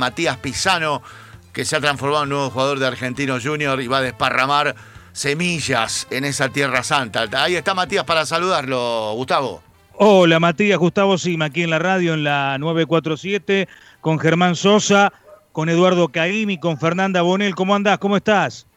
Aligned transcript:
Matías 0.00 0.36
Pisano, 0.36 1.02
que 1.52 1.64
se 1.64 1.74
ha 1.74 1.80
transformado 1.80 2.22
en 2.22 2.28
nuevo 2.28 2.50
jugador 2.50 2.78
de 2.78 2.86
Argentino 2.86 3.38
Junior 3.42 3.82
y 3.82 3.88
va 3.88 3.98
a 3.98 4.02
desparramar 4.02 4.76
semillas 5.10 6.06
en 6.10 6.24
esa 6.24 6.50
tierra 6.50 6.84
santa. 6.84 7.26
Ahí 7.42 7.56
está 7.56 7.74
Matías 7.74 8.04
para 8.04 8.24
saludarlo, 8.24 9.14
Gustavo. 9.16 9.60
Hola 9.94 10.38
Matías, 10.38 10.78
Gustavo 10.78 11.18
Sima, 11.18 11.46
aquí 11.46 11.64
en 11.64 11.70
la 11.70 11.80
radio 11.80 12.14
en 12.14 12.22
la 12.22 12.58
947, 12.58 13.66
con 14.00 14.20
Germán 14.20 14.54
Sosa, 14.54 15.12
con 15.50 15.68
Eduardo 15.68 16.06
Caimi, 16.06 16.60
con 16.60 16.78
Fernanda 16.78 17.22
Bonel. 17.22 17.56
¿Cómo 17.56 17.74
andás? 17.74 17.98
¿Cómo 17.98 18.16
estás? 18.16 18.68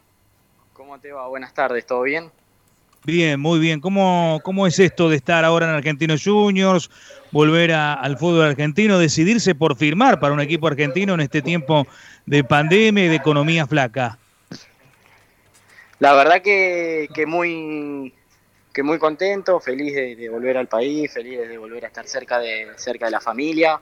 ¿Cómo 0.74 0.98
te 0.98 1.12
va? 1.12 1.28
Buenas 1.28 1.54
tardes, 1.54 1.86
¿todo 1.86 2.02
bien? 2.02 2.32
Bien, 3.04 3.40
muy 3.40 3.60
bien. 3.60 3.82
¿Cómo, 3.82 4.40
cómo 4.44 4.68
es 4.68 4.78
esto 4.78 5.10
de 5.10 5.16
estar 5.16 5.44
ahora 5.44 5.68
en 5.68 5.76
Argentinos 5.76 6.24
Juniors, 6.24 6.92
volver 7.32 7.72
al 7.72 8.18
fútbol 8.18 8.44
argentino, 8.44 9.00
decidirse 9.00 9.56
por 9.56 9.76
firmar 9.76 10.20
para 10.20 10.34
un 10.34 10.40
equipo 10.40 10.68
argentino 10.68 11.16
en 11.16 11.22
este 11.22 11.42
tiempo 11.42 11.88
de 12.28 12.44
pandemia 12.44 13.06
y 13.06 13.08
de 13.08 13.16
economía 13.16 13.66
flaca? 13.66 14.20
La 15.98 16.14
verdad 16.14 16.42
que, 16.42 17.08
muy 17.26 18.14
que 18.72 18.84
muy 18.84 19.00
contento, 19.00 19.60
feliz 19.60 19.94
de, 19.94 20.30
volver 20.30 20.58
al 20.58 20.68
país, 20.68 21.12
feliz 21.12 21.40
de 21.40 21.58
volver 21.58 21.84
a 21.86 21.88
estar 21.88 22.08
cerca 22.08 22.40
de 22.40 22.68
cerca 22.76 23.06
de 23.06 23.12
la 23.12 23.20
familia, 23.20 23.80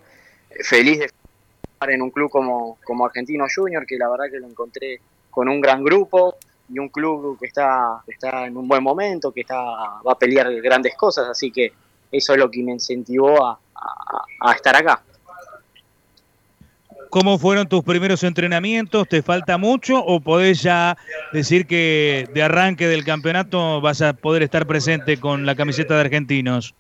feliz 0.64 1.00
de 1.00 1.06
estar 1.06 1.90
en 1.92 2.02
un 2.02 2.10
club 2.10 2.30
como, 2.30 2.78
como 2.84 3.06
Argentino 3.06 3.46
Junior, 3.54 3.86
que 3.86 3.98
la 3.98 4.10
verdad 4.10 4.26
que 4.32 4.40
lo 4.40 4.48
encontré 4.48 5.00
con 5.30 5.48
un 5.48 5.62
gran 5.62 5.84
grupo, 5.84 6.38
y 6.72 6.80
un 6.80 6.90
club 6.90 7.38
que 7.40 7.48
está, 7.48 8.02
está 8.08 8.46
en 8.46 8.56
un 8.56 8.68
buen 8.68 8.84
momento, 8.84 9.32
que 9.32 9.42
está, 9.42 9.56
va 9.56 10.14
a 10.14 10.18
pelear 10.18 10.52
grandes 10.62 10.96
cosas, 10.96 11.28
así 11.28 11.52
que 11.52 11.74
eso 12.12 12.34
es 12.34 12.40
lo 12.40 12.50
que 12.50 12.64
me 12.64 12.72
incentivó 12.74 13.46
a, 13.46 13.60
estar 14.54 14.76
acá. 14.76 15.02
¿Cómo 17.10 17.40
fueron 17.40 17.68
tus 17.68 17.84
primeros 17.84 18.24
entrenamientos? 18.24 19.08
¿Te 19.08 19.24
falta 19.24 19.58
mucho 19.58 19.98
o 19.98 20.20
podés 20.20 20.62
ya 20.62 20.96
decir 21.34 21.66
que 21.66 22.28
de 22.34 22.44
arranque 22.44 22.88
del 22.88 23.04
campeonato 23.04 23.82
vas 23.82 24.02
a 24.02 24.14
poder 24.14 24.44
estar 24.44 24.68
presente 24.68 25.20
con 25.20 25.46
la 25.46 25.56
camiseta 25.56 25.96
de 25.96 26.02
argentinos? 26.02 26.76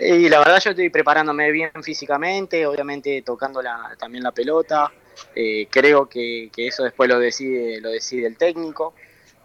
Y 0.00 0.28
la 0.28 0.38
verdad 0.40 0.60
yo 0.62 0.70
estoy 0.70 0.90
preparándome 0.90 1.52
bien 1.52 1.70
físicamente, 1.82 2.66
obviamente 2.66 3.22
tocando 3.22 3.62
la, 3.62 3.94
también 3.98 4.24
la 4.24 4.32
pelota, 4.32 4.90
eh, 5.34 5.68
creo 5.70 6.08
que, 6.08 6.50
eso 6.56 6.84
después 6.84 7.08
lo 7.08 7.18
decide, 7.18 7.80
lo 7.80 7.90
decide 7.90 8.26
el 8.26 8.36
técnico, 8.36 8.94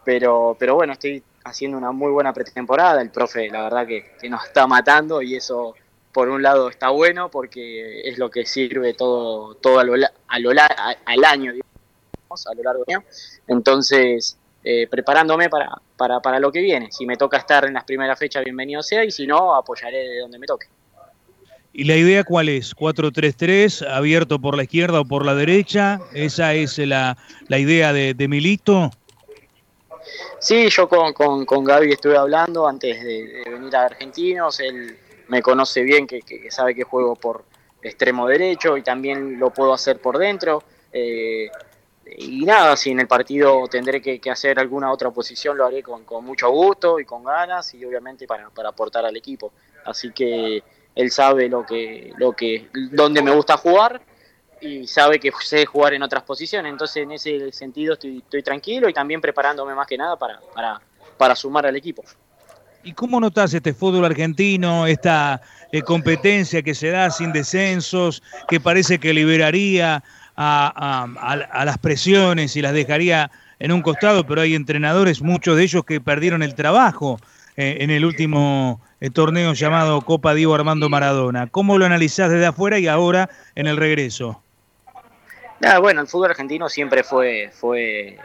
pero, 0.03 0.55
pero 0.59 0.75
bueno, 0.75 0.93
estoy 0.93 1.23
haciendo 1.43 1.77
una 1.77 1.91
muy 1.91 2.11
buena 2.11 2.33
pretemporada, 2.33 3.01
el 3.01 3.09
profe 3.09 3.49
la 3.49 3.63
verdad 3.63 3.87
que, 3.87 4.29
nos 4.29 4.45
está 4.45 4.67
matando 4.67 5.21
y 5.21 5.35
eso 5.35 5.75
por 6.11 6.29
un 6.29 6.43
lado 6.43 6.69
está 6.69 6.89
bueno 6.89 7.29
porque 7.29 8.01
es 8.01 8.17
lo 8.17 8.29
que 8.29 8.45
sirve 8.45 8.93
todo, 8.93 9.55
todo 9.55 9.79
a 9.79 9.83
lo, 9.83 9.93
a 9.93 10.39
lo, 10.39 10.51
al 10.51 11.25
año, 11.25 11.53
digamos, 11.53 12.47
a 12.47 12.53
lo 12.53 12.63
largo 12.63 12.83
del 12.85 12.97
año. 12.97 13.05
Entonces, 13.47 14.37
eh, 14.63 14.87
preparándome 14.87 15.49
para, 15.49 15.71
para, 15.97 16.19
para 16.19 16.39
lo 16.39 16.51
que 16.51 16.61
viene. 16.61 16.91
Si 16.91 17.05
me 17.05 17.17
toca 17.17 17.37
estar 17.37 17.65
en 17.65 17.73
las 17.73 17.83
primeras 17.83 18.19
fechas, 18.19 18.43
bienvenido 18.43 18.83
sea, 18.83 19.03
y 19.03 19.11
si 19.11 19.25
no, 19.25 19.55
apoyaré 19.55 19.97
de 19.97 20.19
donde 20.19 20.37
me 20.37 20.45
toque. 20.45 20.67
¿Y 21.73 21.85
la 21.85 21.95
idea 21.95 22.23
cuál 22.25 22.49
es? 22.49 22.75
¿4-3-3, 22.75 23.87
abierto 23.87 24.39
por 24.39 24.57
la 24.57 24.63
izquierda 24.63 24.99
o 24.99 25.05
por 25.05 25.25
la 25.25 25.35
derecha? 25.35 26.01
¿Esa 26.13 26.53
es 26.53 26.77
la, 26.79 27.15
idea 27.49 27.93
de, 27.93 28.27
Milito? 28.27 28.91
Sí, 30.39 30.67
yo 30.69 30.89
con, 30.89 31.13
con, 31.45 31.63
Gaby 31.63 31.93
estuve 31.93 32.17
hablando 32.17 32.67
antes 32.67 33.01
de, 33.01 33.43
venir 33.49 33.73
a 33.75 33.85
Argentinos. 33.85 34.59
Él 34.59 34.97
me 35.29 35.41
conoce 35.41 35.83
bien, 35.83 36.07
que, 36.07 36.21
sabe 36.49 36.75
que 36.75 36.83
juego 36.83 37.15
por 37.15 37.45
extremo 37.81 38.27
derecho 38.27 38.75
y 38.75 38.83
también 38.83 39.39
lo 39.39 39.51
puedo 39.51 39.73
hacer 39.73 39.99
por 39.99 40.17
dentro. 40.17 40.63
Eh, 40.91 41.49
y 42.17 42.43
nada, 42.43 42.75
si 42.75 42.91
en 42.91 42.99
el 42.99 43.07
partido 43.07 43.65
tendré 43.69 44.01
que, 44.01 44.19
hacer 44.29 44.59
alguna 44.59 44.91
otra 44.91 45.09
posición, 45.11 45.57
lo 45.57 45.65
haré 45.65 45.81
con, 45.81 46.03
mucho 46.21 46.49
gusto 46.49 46.99
y 46.99 47.05
con 47.05 47.23
ganas 47.23 47.73
y 47.73 47.85
obviamente 47.85 48.27
para, 48.27 48.49
para 48.49 48.69
aportar 48.69 49.05
al 49.05 49.15
equipo. 49.15 49.53
Así 49.85 50.11
que 50.11 50.61
él 50.95 51.11
sabe 51.11 51.49
lo 51.49 51.65
que, 51.65 52.13
lo 52.17 52.33
que, 52.33 52.69
dónde 52.91 53.21
me 53.21 53.31
gusta 53.31 53.57
jugar 53.57 54.01
y 54.59 54.85
sabe 54.87 55.19
que 55.19 55.31
sé 55.41 55.65
jugar 55.65 55.93
en 55.93 56.03
otras 56.03 56.23
posiciones. 56.23 56.71
Entonces, 56.71 57.03
en 57.03 57.11
ese 57.11 57.51
sentido, 57.51 57.93
estoy, 57.93 58.43
tranquilo 58.43 58.87
y 58.89 58.93
también 58.93 59.21
preparándome 59.21 59.73
más 59.73 59.87
que 59.87 59.97
nada 59.97 60.15
para, 60.17 60.39
para, 60.53 60.81
para 61.17 61.35
sumar 61.35 61.65
al 61.65 61.75
equipo. 61.75 62.03
¿Y 62.83 62.93
cómo 62.93 63.19
notas 63.19 63.53
este 63.53 63.73
fútbol 63.73 64.05
argentino, 64.05 64.87
esta 64.87 65.41
eh, 65.71 65.81
competencia 65.81 66.63
que 66.63 66.73
se 66.73 66.89
da 66.89 67.09
sin 67.11 67.31
descensos, 67.31 68.23
que 68.47 68.59
parece 68.59 68.99
que 68.99 69.13
liberaría 69.13 70.03
a, 70.35 71.07
a, 71.51 71.65
las 71.65 71.77
presiones 71.77 72.55
y 72.55 72.61
las 72.61 72.73
dejaría 72.73 73.29
en 73.59 73.71
un 73.71 73.83
costado, 73.83 74.25
pero 74.25 74.41
hay 74.41 74.55
entrenadores, 74.55 75.21
muchos 75.21 75.55
de 75.55 75.63
ellos 75.63 75.85
que 75.85 76.01
perdieron 76.01 76.41
el 76.41 76.55
trabajo 76.55 77.19
eh, 77.57 77.77
en 77.79 77.89
el 77.89 78.05
último 78.05 78.81
el 78.99 79.11
torneo 79.11 79.53
llamado 79.53 80.01
Copa 80.01 80.33
Diego 80.33 80.53
Armando 80.53 80.89
Maradona. 80.89 81.47
¿Cómo 81.47 81.77
lo 81.77 81.85
analizás 81.85 82.29
desde 82.29 82.45
afuera 82.45 82.77
y 82.79 82.87
ahora 82.87 83.29
en 83.55 83.67
el 83.67 83.77
regreso? 83.77 84.41
Bueno, 85.79 86.01
el 86.01 86.07
fútbol 86.07 86.31
argentino 86.31 86.69
siempre 86.69 87.03
fue, 87.03 87.51
fue 87.53 88.17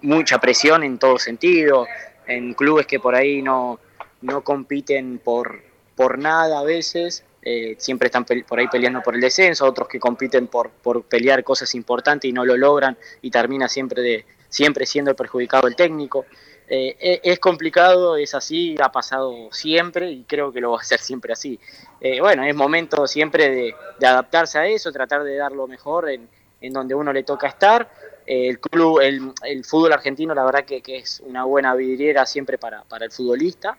mucha 0.00 0.38
presión 0.38 0.82
en 0.82 0.98
todo 0.98 1.18
sentido, 1.18 1.86
en 2.26 2.54
clubes 2.54 2.86
que 2.86 2.98
por 2.98 3.14
ahí 3.14 3.42
no, 3.42 3.78
no 4.22 4.42
compiten 4.42 5.18
por, 5.22 5.60
por 5.94 6.18
nada 6.18 6.60
a 6.60 6.62
veces, 6.62 7.24
eh, 7.42 7.76
siempre 7.78 8.06
están 8.06 8.24
por 8.24 8.58
ahí 8.58 8.68
peleando 8.68 9.02
por 9.02 9.14
el 9.14 9.20
descenso, 9.20 9.66
otros 9.66 9.86
que 9.86 10.00
compiten 10.00 10.46
por, 10.46 10.70
por 10.70 11.04
pelear 11.04 11.44
cosas 11.44 11.74
importantes 11.74 12.28
y 12.28 12.32
no 12.32 12.44
lo 12.44 12.56
logran 12.56 12.96
y 13.22 13.30
termina 13.30 13.68
siempre, 13.68 14.02
de, 14.02 14.24
siempre 14.48 14.86
siendo 14.86 15.14
perjudicado 15.14 15.68
el 15.68 15.76
técnico. 15.76 16.24
Eh, 16.68 16.96
e, 16.98 17.20
es 17.22 17.38
complicado, 17.38 18.16
es 18.16 18.34
así, 18.34 18.74
ha 18.82 18.90
pasado 18.90 19.48
siempre 19.52 20.10
y 20.10 20.24
creo 20.24 20.52
que 20.52 20.60
lo 20.60 20.72
va 20.72 20.80
a 20.80 20.84
ser 20.84 20.98
siempre 20.98 21.32
así. 21.32 21.60
Eh, 22.00 22.20
bueno, 22.20 22.44
es 22.44 22.54
momento 22.54 23.06
siempre 23.06 23.50
de, 23.50 23.74
adaptarse 24.06 24.58
a 24.58 24.66
eso, 24.66 24.90
tratar 24.92 25.22
de 25.22 25.36
dar 25.36 25.52
lo 25.52 25.66
mejor 25.66 26.10
en, 26.10 26.28
donde 26.72 26.94
uno 26.94 27.12
le 27.12 27.22
toca 27.22 27.46
estar. 27.46 27.88
Eh, 28.26 28.48
el 28.48 28.58
club, 28.58 29.00
el, 29.00 29.64
fútbol 29.64 29.92
argentino, 29.92 30.34
la 30.34 30.44
verdad 30.44 30.64
que, 30.64 30.82
es 30.86 31.20
una 31.24 31.44
buena 31.44 31.74
vidriera 31.74 32.26
siempre 32.26 32.58
para, 32.58 32.82
el 33.00 33.12
futbolista 33.12 33.78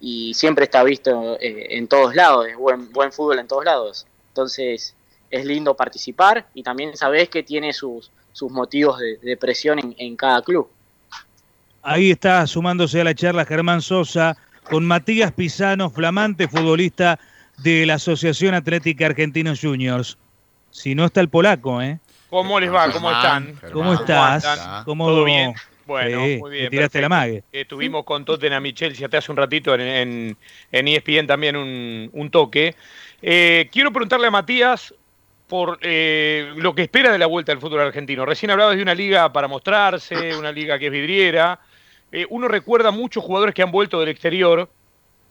y 0.00 0.32
siempre 0.34 0.64
está 0.64 0.84
visto 0.84 1.36
en 1.40 1.88
todos 1.88 2.14
lados, 2.14 2.46
es 2.46 2.56
buen, 2.56 2.92
buen 2.92 3.10
fútbol 3.10 3.40
en 3.40 3.48
todos 3.48 3.64
lados. 3.64 4.06
Entonces 4.28 4.94
es 5.30 5.44
lindo 5.44 5.74
participar 5.74 6.46
y 6.54 6.62
también 6.62 6.96
sabes 6.96 7.28
que 7.28 7.42
tiene 7.42 7.72
sus, 7.72 8.12
sus 8.32 8.52
motivos 8.52 9.00
de, 9.00 9.36
presión 9.36 9.96
en 9.98 10.16
cada 10.16 10.42
club. 10.42 10.70
Ahí 11.82 12.10
está 12.10 12.46
sumándose 12.46 13.00
a 13.00 13.04
la 13.04 13.14
charla 13.14 13.44
Germán 13.44 13.82
Sosa 13.82 14.36
con 14.64 14.84
Matías 14.84 15.32
Pisano, 15.32 15.90
flamante 15.90 16.48
futbolista 16.48 17.18
de 17.58 17.86
la 17.86 17.94
Asociación 17.94 18.54
Atlética 18.54 19.06
Argentinos 19.06 19.60
Juniors. 19.60 20.18
Si 20.70 20.94
no 20.94 21.06
está 21.06 21.20
el 21.20 21.28
polaco, 21.28 21.80
¿eh? 21.80 21.98
¿Cómo 22.30 22.60
les 22.60 22.72
va? 22.72 22.90
¿Cómo 22.92 23.10
están? 23.10 23.58
¿Cómo 23.72 23.94
estás? 23.94 24.84
¿Cómo 24.84 25.06
¿Todo 25.06 25.24
bien? 25.24 25.54
Bueno, 25.86 26.20
muy 26.20 26.50
bien. 26.50 26.68
tiraste 26.68 27.00
la 27.00 27.08
mague. 27.08 27.42
Estuvimos 27.50 28.04
con 28.04 28.26
Tottenham 28.26 28.66
y 28.66 28.74
Chelsea 28.74 29.08
hace 29.10 29.32
un 29.32 29.38
ratito 29.38 29.74
en, 29.74 30.36
en, 30.70 30.88
ESPN 30.88 31.26
también 31.26 31.56
un, 31.56 32.30
toque. 32.30 32.74
Eh, 33.22 33.70
quiero 33.72 33.90
preguntarle 33.90 34.26
a 34.26 34.30
Matías 34.30 34.94
por 35.48 35.78
eh, 35.80 36.52
lo 36.56 36.74
que 36.74 36.82
espera 36.82 37.10
de 37.10 37.18
la 37.18 37.26
vuelta 37.26 37.52
del 37.52 37.60
fútbol 37.60 37.80
argentino. 37.80 38.26
Recién 38.26 38.50
hablabas 38.50 38.76
de 38.76 38.82
una 38.82 38.94
liga 38.94 39.32
para 39.32 39.48
mostrarse, 39.48 40.36
una 40.38 40.52
liga 40.52 40.78
que 40.78 40.86
es 40.86 40.92
vidriera. 40.92 41.58
Eh, 42.12 42.26
uno 42.30 42.48
recuerda 42.48 42.90
muchos 42.90 43.24
jugadores 43.24 43.54
que 43.54 43.62
han 43.62 43.72
vuelto 43.72 43.98
del 43.98 44.10
exterior 44.10 44.68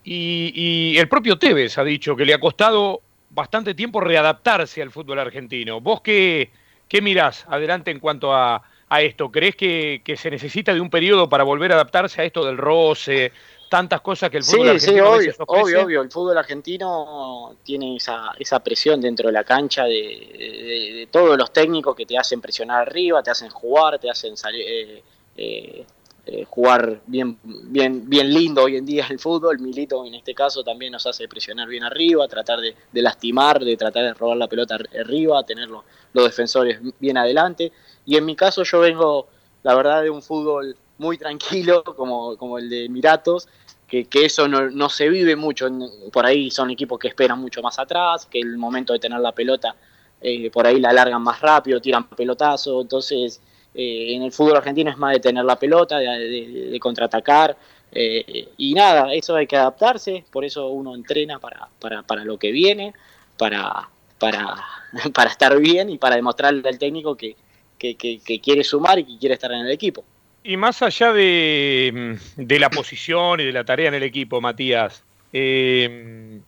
y, 0.03 0.95
el 0.97 1.09
propio 1.09 1.37
Tevez 1.37 1.77
ha 1.77 1.83
dicho 1.83 2.15
que 2.15 2.25
le 2.25 2.33
ha 2.33 2.39
costado 2.39 3.01
bastante 3.29 3.73
tiempo 3.73 3.99
readaptarse 3.99 4.81
al 4.81 4.91
fútbol 4.91 5.19
argentino. 5.19 5.81
¿Vos 5.81 6.01
qué, 6.01 6.49
qué 6.87 7.01
mirás 7.01 7.45
adelante 7.49 7.91
en 7.91 7.99
cuanto 7.99 8.33
a, 8.33 8.63
esto? 9.01 9.29
¿Crees 9.31 9.57
que, 9.57 10.01
se 10.15 10.31
necesita 10.31 10.73
de 10.73 10.79
un 10.79 10.89
periodo 10.89 11.27
para 11.27 11.43
volver 11.43 11.73
a 11.73 11.75
adaptarse 11.75 12.21
a 12.21 12.23
esto 12.23 12.45
del 12.45 12.57
roce, 12.57 13.33
tantas 13.69 14.01
cosas 14.01 14.29
que 14.29 14.37
el 14.37 14.43
fútbol 14.43 14.69
argentino 14.69 15.03
sí, 15.19 15.29
obvio, 15.29 15.33
obvio, 15.47 15.83
obvio, 15.83 16.01
el 16.01 16.11
fútbol 16.11 16.37
argentino 16.37 17.55
tiene 17.63 17.95
esa, 17.95 18.31
esa 18.39 18.59
presión 18.59 19.01
dentro 19.01 19.27
de 19.27 19.33
la 19.33 19.43
cancha 19.43 19.83
de, 19.83 21.07
todos 21.11 21.37
los 21.37 21.51
técnicos 21.51 21.95
que 21.95 22.05
te 22.05 22.17
hacen 22.17 22.41
presionar 22.41 22.81
arriba, 22.81 23.21
te 23.23 23.31
hacen 23.31 23.49
jugar, 23.49 23.99
te 23.99 24.09
hacen 24.09 24.37
salir, 24.37 24.61
eh, 24.61 25.03
eh, 25.37 25.85
eh, 26.29 26.43
jugar 26.43 26.99
bien, 27.05 27.39
bien, 27.41 28.09
bien 28.09 28.33
lindo 28.33 28.63
hoy 28.63 28.75
en 28.75 28.85
día 28.85 29.07
el 29.09 29.17
fútbol. 29.17 29.59
Milito 29.59 30.05
en 30.05 30.15
este 30.15 30.33
caso 30.35 30.61
también 30.61 30.91
nos 30.91 31.07
hace 31.07 31.25
presionar 31.27 31.69
bien 31.69 31.85
arriba, 31.85 32.27
tratar 32.27 32.59
de, 32.59 32.75
lastimar, 33.01 33.63
de 33.63 33.77
tratar 33.77 34.03
de 34.03 34.13
robar 34.13 34.35
la 34.35 34.47
pelota 34.49 34.77
arriba, 34.99 35.43
tener 35.43 35.69
los, 35.69 35.83
defensores 36.13 36.79
bien 36.99 37.17
adelante. 37.17 37.71
Y 38.05 38.17
en 38.17 38.25
mi 38.25 38.35
caso 38.35 38.63
yo 38.63 38.79
vengo, 38.81 39.27
la 39.63 39.73
verdad, 39.73 40.01
de 40.03 40.09
un 40.09 40.21
fútbol 40.21 40.75
muy 40.97 41.17
tranquilo 41.17 41.83
como, 41.83 42.37
como 42.37 42.57
el 42.57 42.69
de 42.69 42.89
Miratos, 42.89 43.47
que, 43.87 44.05
que 44.05 44.25
eso 44.25 44.47
no, 44.47 44.69
no, 44.69 44.89
se 44.89 45.09
vive 45.09 45.35
mucho. 45.35 45.67
Por 46.11 46.25
ahí 46.25 46.51
son 46.51 46.69
equipos 46.71 46.99
que 46.99 47.07
esperan 47.07 47.39
mucho 47.39 47.61
más 47.61 47.79
atrás, 47.79 48.25
que 48.25 48.39
el 48.39 48.57
momento 48.57 48.93
de 48.93 48.99
tener 48.99 49.19
la 49.19 49.31
pelota 49.31 49.75
eh, 50.19 50.49
por 50.49 50.65
ahí 50.65 50.79
la 50.79 50.91
largan 50.93 51.21
más 51.21 51.39
rápido, 51.41 51.79
tiran 51.79 52.07
pelotazo, 52.09 52.81
entonces 52.81 53.39
eh, 53.75 54.15
en 54.15 54.23
el 54.23 54.31
fútbol 54.31 54.57
argentino 54.57 54.89
es 54.89 54.97
más 54.97 55.13
de 55.13 55.19
tener 55.19 55.45
la 55.45 55.57
pelota, 55.59 55.99
de, 55.99 56.77
contraatacar, 56.81 57.55
eh, 57.91 58.49
y 58.57 58.73
nada, 58.73 59.13
eso 59.13 59.35
hay 59.35 59.45
que 59.45 59.55
adaptarse, 59.57 60.25
por 60.31 60.43
eso 60.43 60.69
uno 60.69 60.95
entrena 60.95 61.39
para, 61.39 61.69
para, 61.79 62.01
para 62.01 62.25
lo 62.25 62.39
que 62.39 62.51
viene, 62.51 62.93
para, 63.37 63.89
para, 64.17 64.55
para 65.13 65.29
estar 65.29 65.57
bien 65.59 65.91
y 65.91 65.99
para 65.99 66.15
demostrarle 66.15 66.67
al 66.67 66.79
técnico 66.79 67.15
que, 67.15 67.35
que, 67.77 67.95
que, 67.95 68.41
quiere 68.41 68.63
sumar 68.63 68.97
y 68.97 69.05
que 69.05 69.19
quiere 69.19 69.35
estar 69.35 69.51
en 69.51 69.59
el 69.59 69.71
equipo. 69.71 70.03
Y 70.47 70.55
más 70.55 70.81
allá 70.81 71.11
de, 71.11 72.17
de 72.37 72.59
la 72.59 72.69
posición 72.69 73.41
y 73.41 73.43
de 73.43 73.51
la 73.51 73.65
tarea 73.65 73.89
en 73.89 73.95
el 73.95 74.03
equipo, 74.03 74.39
Matías, 74.39 75.03
¿qué 75.33 76.41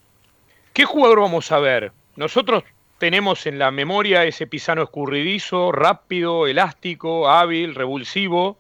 jugador 0.86 1.19
vamos 1.19 1.51
a 1.51 1.60
ver? 1.60 1.92
Nosotros 2.16 2.63
tenemos 2.98 3.46
en 3.46 3.60
la 3.60 3.72
memoria 3.72 4.24
ese 4.24 4.48
pisano 4.48 4.84
escurridizo, 4.84 5.74
rápido, 5.74 6.48
elástico, 6.48 7.28
hábil, 7.28 7.75
revulsivo. 7.75 8.57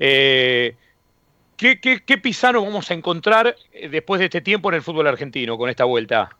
Eh, 0.00 0.74
¿qué, 1.56 2.18
pisano 2.20 2.64
vamos 2.64 2.90
a 2.90 2.94
encontrar 2.94 3.54
eh, 3.72 3.88
después 3.88 4.18
de 4.18 4.24
este 4.24 4.40
tiempo 4.40 4.70
en 4.70 4.74
el 4.74 4.82
fútbol 4.82 5.06
argentino 5.06 5.56
con 5.56 5.70
esta 5.70 5.84
vuelta? 5.84 6.36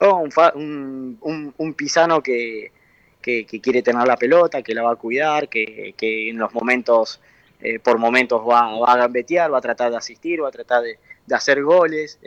Oh, 0.00 0.28
un, 0.54 1.74
pisano 1.78 2.22
que, 2.22 2.72
quiere 3.24 3.82
tener 3.82 4.06
la 4.06 4.16
pelota, 4.16 4.62
que 4.62 4.74
la 4.74 4.82
va 4.82 4.92
a 4.92 4.96
cuidar, 4.96 5.48
que, 5.48 5.94
en 6.00 6.38
los 6.38 6.52
momentos, 6.52 7.20
eh, 7.60 7.78
por 7.78 7.98
momentos 7.98 8.42
va, 8.42 8.92
a 8.92 8.96
gambetear, 8.96 9.52
va 9.52 9.58
a 9.58 9.62
tratar 9.62 9.90
de 9.90 9.96
asistir, 9.96 10.42
va 10.42 10.48
a 10.48 10.52
tratar 10.52 10.82
de, 10.82 10.98
hacer 11.34 11.62
goles. 11.62 12.18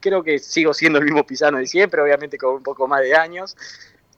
creo 0.00 0.22
que 0.22 0.38
sigo 0.38 0.72
siendo 0.72 1.00
el 1.00 1.04
mismo 1.04 1.26
Pisano 1.26 1.58
de 1.58 1.66
siempre, 1.66 2.00
obviamente 2.00 2.38
con 2.38 2.54
un 2.54 2.62
poco 2.62 2.86
más 2.86 3.02
de 3.02 3.14
años, 3.14 3.56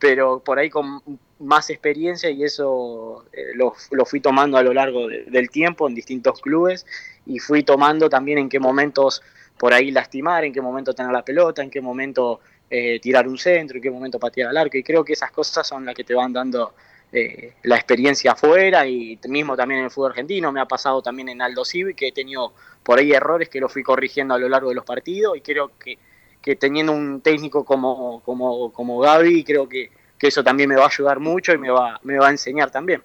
pero 0.00 0.40
por 0.40 0.58
ahí 0.58 0.70
con 0.70 1.02
más 1.40 1.70
experiencia 1.70 2.30
y 2.30 2.42
eso 2.42 3.24
eh, 3.32 3.52
lo, 3.54 3.74
fui 4.04 4.20
tomando 4.20 4.56
a 4.56 4.62
lo 4.62 4.72
largo 4.72 5.08
del 5.08 5.50
tiempo 5.50 5.88
en 5.88 5.94
distintos 5.94 6.40
clubes 6.40 6.86
y 7.26 7.38
fui 7.38 7.62
tomando 7.62 8.08
también 8.08 8.38
en 8.38 8.48
qué 8.48 8.58
momentos 8.58 9.22
por 9.58 9.74
ahí 9.74 9.90
lastimar, 9.90 10.44
en 10.44 10.52
qué 10.52 10.62
momento 10.62 10.94
tener 10.94 11.12
la 11.12 11.24
pelota, 11.24 11.62
en 11.62 11.70
qué 11.70 11.82
momento 11.82 12.40
eh, 12.70 13.00
tirar 13.00 13.26
un 13.26 13.36
centro, 13.36 13.76
en 13.76 13.82
qué 13.82 13.90
momento 13.90 14.18
patear 14.18 14.50
al 14.50 14.56
arco 14.56 14.76
y 14.76 14.84
creo 14.84 15.04
que 15.04 15.14
esas 15.14 15.32
cosas 15.32 15.66
son 15.66 15.84
las 15.84 15.94
que 15.94 16.04
te 16.04 16.14
van 16.14 16.32
dando 16.32 16.72
eh, 17.12 17.54
la 17.64 17.74
experiencia 17.74 18.32
afuera 18.32 18.86
y 18.86 19.18
mismo 19.28 19.56
también 19.56 19.80
en 19.80 19.86
el 19.86 19.90
fútbol 19.90 20.12
argentino, 20.12 20.52
me 20.52 20.60
ha 20.60 20.66
pasado 20.66 21.02
también 21.02 21.28
en 21.30 21.42
Aldo 21.42 21.64
Civi 21.64 21.94
que 21.94 22.08
he 22.08 22.12
tenido 22.12 22.52
por 22.84 23.00
ahí 23.00 23.12
errores 23.12 23.48
que 23.48 23.58
lo 23.58 23.68
fui 23.68 23.82
corrigiendo 23.82 24.34
a 24.34 24.38
lo 24.38 24.48
largo 24.48 24.68
de 24.68 24.76
los 24.76 24.84
partidos 24.84 25.36
y 25.36 25.40
creo 25.40 25.72
que, 25.78 25.98
que 26.40 26.54
teniendo 26.54 26.92
un 26.92 27.20
técnico 27.20 27.64
como, 27.64 28.20
como, 28.20 28.72
como 28.72 29.00
Gaby, 29.00 29.42
creo 29.42 29.68
que, 29.68 29.90
que, 30.16 30.28
eso 30.28 30.44
también 30.44 30.68
me 30.68 30.76
va 30.76 30.84
a 30.84 30.88
ayudar 30.88 31.18
mucho 31.18 31.52
y 31.52 31.58
me 31.58 31.70
va, 31.70 31.98
me 32.04 32.18
va 32.18 32.28
a 32.28 32.30
enseñar 32.30 32.70
también. 32.70 33.02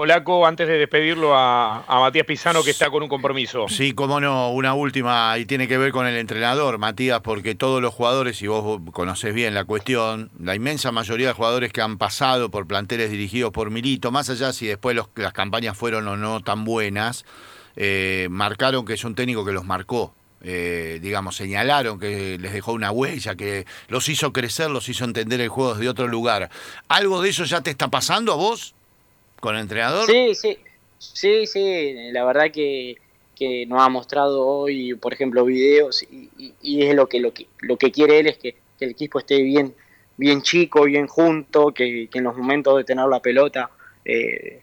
Polaco, 0.00 0.46
antes 0.46 0.66
de 0.66 0.78
despedirlo 0.78 1.36
a, 1.36 1.84
Matías 1.86 2.24
Pizano, 2.24 2.62
que 2.62 2.70
está 2.70 2.88
con 2.88 3.02
un 3.02 3.08
compromiso. 3.10 3.66
Sí, 3.68 3.92
cómo 3.92 4.18
no, 4.18 4.50
una 4.50 4.72
última, 4.72 5.36
y 5.36 5.44
tiene 5.44 5.68
que 5.68 5.76
ver 5.76 5.92
con 5.92 6.06
el 6.06 6.16
entrenador, 6.16 6.78
Matías, 6.78 7.20
porque 7.20 7.54
todos 7.54 7.82
los 7.82 7.92
jugadores, 7.92 8.40
y 8.40 8.46
vos 8.46 8.80
conocés 8.94 9.34
bien 9.34 9.52
la 9.52 9.66
cuestión, 9.66 10.30
la 10.40 10.54
inmensa 10.54 10.90
mayoría 10.90 11.26
de 11.26 11.32
jugadores 11.34 11.70
que 11.70 11.82
han 11.82 11.98
pasado 11.98 12.50
por 12.50 12.66
planteles 12.66 13.10
dirigidos 13.10 13.52
por 13.52 13.70
Milito, 13.70 14.10
más 14.10 14.30
allá 14.30 14.54
si 14.54 14.66
después 14.66 14.96
las 15.16 15.32
campañas 15.34 15.76
fueron 15.76 16.08
o 16.08 16.16
no 16.16 16.40
tan 16.40 16.64
buenas, 16.64 17.26
eh, 17.76 18.28
marcaron 18.30 18.86
que 18.86 18.94
es 18.94 19.04
un 19.04 19.14
técnico 19.14 19.44
que 19.44 19.52
los 19.52 19.66
marcó. 19.66 20.14
Eh, 20.42 20.98
digamos, 21.02 21.36
señalaron 21.36 22.00
que 22.00 22.38
les 22.38 22.54
dejó 22.54 22.72
una 22.72 22.90
huella, 22.90 23.34
que 23.34 23.66
los 23.88 24.08
hizo 24.08 24.32
crecer, 24.32 24.70
los 24.70 24.88
hizo 24.88 25.04
entender 25.04 25.42
el 25.42 25.50
juego 25.50 25.74
desde 25.74 25.90
otro 25.90 26.08
lugar. 26.08 26.48
¿Algo 26.88 27.20
de 27.20 27.28
eso 27.28 27.44
ya 27.44 27.60
te 27.60 27.68
está 27.68 27.88
pasando 27.88 28.32
a 28.32 28.36
vos? 28.36 28.74
Con 29.40 29.56
el 29.56 29.62
entrenador? 29.62 30.06
Sí, 30.06 30.34
sí, 30.34 30.58
sí, 30.98 31.46
sí, 31.46 32.12
la 32.12 32.24
verdad 32.24 32.50
que, 32.52 32.96
que 33.34 33.66
nos 33.66 33.80
ha 33.82 33.88
mostrado 33.88 34.46
hoy, 34.46 34.94
por 34.94 35.12
ejemplo, 35.12 35.44
videos 35.44 36.02
y, 36.02 36.82
es 36.82 36.94
lo 36.94 37.08
que, 37.08 37.20
lo 37.20 37.32
que 37.32 37.46
lo 37.60 37.76
que 37.76 37.90
quiere 37.90 38.20
él 38.20 38.26
es 38.28 38.38
que, 38.38 38.56
el 38.80 38.90
equipo 38.90 39.18
esté 39.18 39.42
bien 39.42 39.74
bien 40.16 40.40
chico, 40.42 40.84
bien 40.84 41.06
junto, 41.06 41.72
que, 41.72 42.08
en 42.12 42.24
los 42.24 42.36
momentos 42.36 42.76
de 42.76 42.84
tener 42.84 43.06
la 43.06 43.20
pelota 43.20 43.70
eh, 44.04 44.62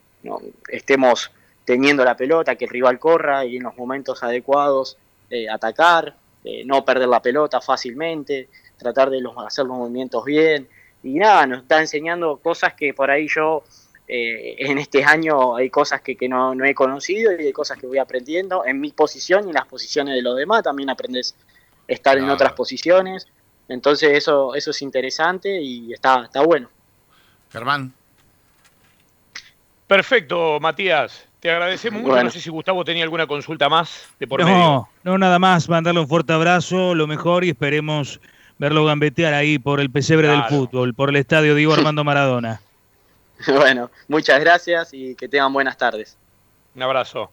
estemos 0.69 1.31
teniendo 1.65 2.05
la 2.05 2.15
pelota, 2.15 2.55
que 2.55 2.65
el 2.65 2.71
rival 2.71 2.99
corra 2.99 3.43
y 3.45 3.57
en 3.57 3.63
los 3.63 3.75
momentos 3.75 4.23
adecuados 4.23 4.97
eh, 5.29 5.49
atacar, 5.49 6.15
eh, 6.43 6.63
no 6.63 6.85
perder 6.85 7.09
la 7.09 7.21
pelota 7.21 7.59
fácilmente, 7.59 8.49
tratar 8.77 9.09
de 9.09 9.19
los, 9.19 9.35
hacer 9.37 9.65
los 9.65 9.77
movimientos 9.77 10.23
bien. 10.23 10.67
Y 11.03 11.15
nada, 11.15 11.45
nos 11.45 11.63
está 11.63 11.79
enseñando 11.79 12.37
cosas 12.37 12.73
que 12.73 12.93
por 12.93 13.11
ahí 13.11 13.27
yo 13.27 13.63
eh, 14.07 14.55
en 14.59 14.77
este 14.77 15.03
año 15.03 15.55
hay 15.55 15.69
cosas 15.69 16.01
que, 16.01 16.15
no, 16.29 16.53
he 16.63 16.73
conocido 16.73 17.31
y 17.33 17.47
hay 17.47 17.51
cosas 17.51 17.77
que 17.77 17.87
voy 17.87 17.97
aprendiendo 17.97 18.65
en 18.65 18.79
mi 18.79 18.91
posición 18.91 19.45
y 19.45 19.49
en 19.49 19.55
las 19.55 19.67
posiciones 19.67 20.15
de 20.15 20.21
los 20.21 20.37
demás. 20.37 20.63
También 20.63 20.89
aprendes 20.89 21.35
a 21.89 21.93
estar 21.93 22.17
en 22.17 22.29
otras 22.29 22.53
posiciones. 22.53 23.27
Entonces 23.67 24.11
eso, 24.13 24.55
eso 24.55 24.71
es 24.71 24.81
interesante 24.81 25.61
y 25.61 25.91
está, 25.91 26.23
está 26.23 26.41
bueno. 26.41 26.69
Germán. 27.51 27.93
Perfecto, 29.87 30.59
Matías. 30.59 31.27
Te 31.39 31.51
agradecemos 31.51 32.01
mucho. 32.01 32.23
No 32.23 32.29
sé 32.29 32.39
si 32.39 32.49
Gustavo 32.49 32.83
tenía 32.83 33.03
alguna 33.03 33.27
consulta 33.27 33.69
más 33.69 34.07
de 34.19 34.27
por 34.27 34.39
no, 34.39 34.45
medio. 34.45 34.89
No, 35.03 35.17
nada 35.17 35.37
más. 35.37 35.67
Mandarle 35.69 35.99
un 35.99 36.07
fuerte 36.07 36.33
abrazo, 36.33 36.95
lo 36.95 37.07
mejor 37.07 37.43
y 37.43 37.49
esperemos 37.49 38.19
verlo 38.57 38.85
gambetear 38.85 39.33
ahí 39.33 39.59
por 39.59 39.79
el 39.79 39.91
pesebre 39.91 40.29
del 40.29 40.43
fútbol, 40.45 40.93
por 40.93 41.09
el 41.09 41.17
estadio 41.17 41.55
Diego 41.55 41.73
Armando 41.75 42.03
Maradona. 42.03 42.61
Bueno, 43.47 43.91
muchas 44.07 44.39
gracias 44.39 44.93
y 44.93 45.15
que 45.15 45.27
tengan 45.27 45.53
buenas 45.53 45.77
tardes. 45.77 46.17
Un 46.75 46.83
abrazo. 46.83 47.31